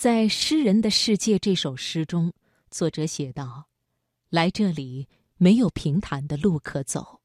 [0.00, 2.32] 在《诗人的世界》这首诗中，
[2.70, 3.68] 作者写道
[4.30, 7.20] ：“来这里没有平坦的路可走，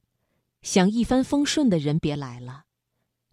[0.62, 2.66] 想一帆风顺的人别来了；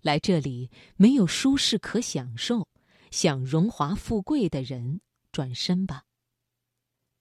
[0.00, 2.68] 来这里没有舒适可享受，
[3.10, 5.01] 想荣华富贵的人
[5.33, 6.04] 转身吧。”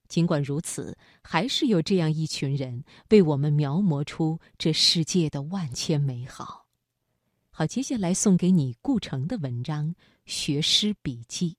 [0.07, 6.67] 尽管如此，还是有这样一群人为我们描摹出这世界的万千美好。
[7.49, 9.89] 好，接下来送给你顾城的文章
[10.27, 11.53] 《学诗笔记》。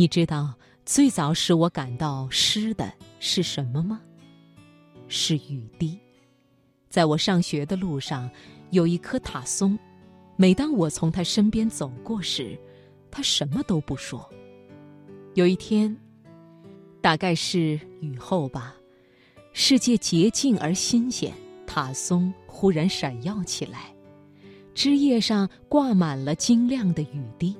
[0.00, 0.54] 你知道
[0.86, 4.00] 最早使我感到诗的是什么吗？
[5.08, 5.98] 是雨滴。
[6.88, 8.30] 在我上学的路上，
[8.70, 9.78] 有一棵塔松。
[10.36, 12.58] 每当我从他身边走过时，
[13.10, 14.26] 他什么都不说。
[15.34, 15.94] 有一天，
[17.02, 18.74] 大概是雨后吧，
[19.52, 21.30] 世界洁净而新鲜，
[21.66, 23.94] 塔松忽然闪耀起来，
[24.72, 27.54] 枝叶上挂满了晶亮的雨滴。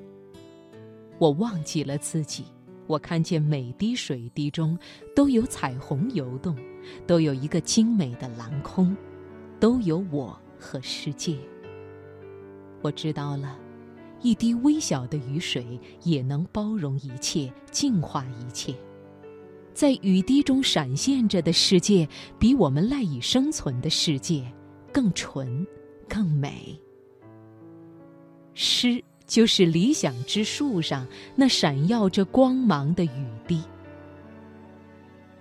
[1.20, 2.46] 我忘记了自己，
[2.86, 4.76] 我看见每滴水滴中
[5.14, 6.56] 都有彩虹游动，
[7.06, 8.96] 都有一个精美的蓝空，
[9.60, 11.36] 都有我和世界。
[12.80, 13.58] 我知道了，
[14.22, 18.74] 一滴微小的雨水也能包容一切，净化一切。
[19.74, 24.50] 在雨滴中闪现着的世界，比我们赖以生存的世界
[24.91, 25.66] 更纯，
[26.08, 26.80] 更美。
[28.54, 29.04] 诗。
[29.30, 33.62] 就是理想之树上那闪耀着光芒的雨滴。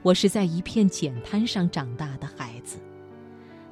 [0.03, 2.77] 我是在一片浅滩上长大的孩子，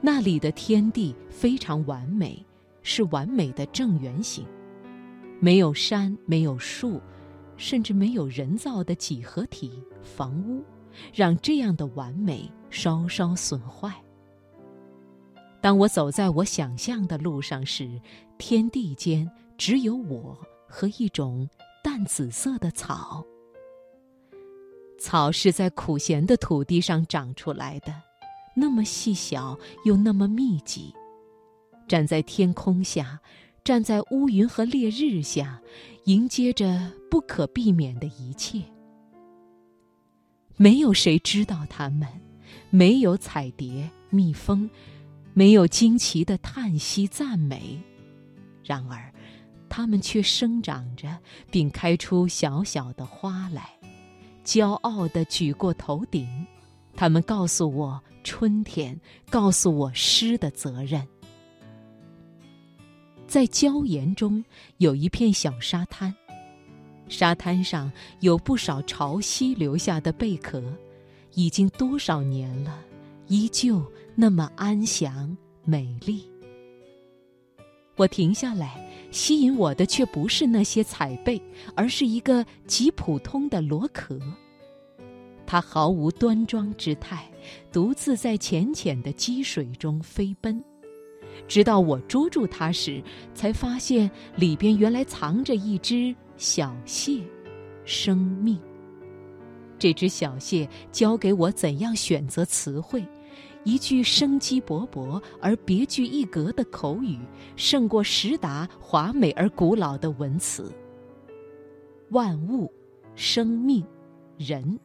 [0.01, 2.43] 那里的天地非常完美，
[2.81, 4.43] 是完美的正圆形，
[5.39, 6.99] 没有山，没有树，
[7.55, 10.63] 甚至没有人造的几何体房屋，
[11.13, 13.93] 让这样的完美稍稍损坏。
[15.61, 18.01] 当我走在我想象的路上时，
[18.39, 19.29] 天地间。
[19.57, 20.37] 只有我
[20.67, 21.49] 和一种
[21.83, 23.25] 淡紫色的草。
[24.99, 27.93] 草是在苦咸的土地上长出来的，
[28.55, 30.93] 那么细小又那么密集。
[31.87, 33.19] 站在天空下，
[33.63, 35.61] 站在乌云和烈日下，
[36.05, 38.61] 迎接着不可避免的一切。
[40.55, 42.07] 没有谁知道它们，
[42.69, 44.69] 没有彩蝶、蜜蜂，
[45.33, 47.79] 没有惊奇的叹息、赞美。
[48.63, 49.13] 然而。
[49.77, 51.07] 它们却生长着，
[51.51, 53.69] 并开出小小的花来，
[54.43, 56.27] 骄傲地举过头顶。
[56.95, 58.99] 它们告诉我春天，
[59.29, 61.07] 告诉我诗的责任。
[63.27, 64.43] 在礁岩中
[64.77, 66.11] 有一片小沙滩，
[67.07, 70.59] 沙滩上有不少潮汐留下的贝壳，
[71.35, 72.79] 已经多少年了，
[73.27, 76.27] 依旧那么安详美丽。
[77.97, 78.81] 我停下来。
[79.09, 81.41] 吸引我的却不是那些彩贝，
[81.75, 84.19] 而是一个极普通的螺壳。
[85.45, 87.25] 它毫无端庄之态，
[87.71, 90.61] 独自在浅浅的积水中飞奔。
[91.47, 93.01] 直到我捉住它时，
[93.33, 97.21] 才发现里边原来藏着一只小蟹，
[97.85, 98.59] 生命。
[99.79, 103.01] 这只小蟹教给我怎样选择词汇。
[103.67, 107.19] 一句生机勃勃而别具一格的口语，
[107.57, 110.71] 胜过十达华美而古老的文词。
[112.11, 112.71] 万物、
[113.13, 113.85] 生命、
[114.37, 114.79] 人，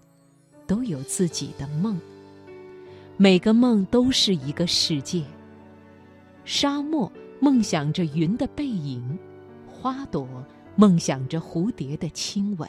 [0.66, 1.97] 都有自己的梦。
[3.16, 5.22] 每个梦都是一个世界。
[6.44, 9.16] 沙漠梦想着云的背影，
[9.65, 10.26] 花朵
[10.75, 12.69] 梦想着蝴蝶的亲吻，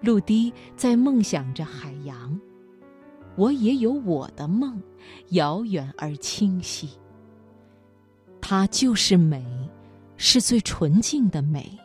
[0.00, 2.36] 陆地在梦想着海洋。
[3.36, 4.80] 我也有我的梦，
[5.30, 6.88] 遥远而清晰。
[8.40, 9.44] 它就是美，
[10.16, 11.78] 是最纯净的美。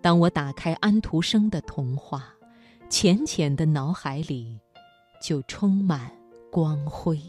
[0.00, 2.24] 当我打开安徒生的童话，
[2.88, 4.58] 浅浅的脑海里
[5.20, 6.10] 就充满
[6.50, 7.20] 光辉。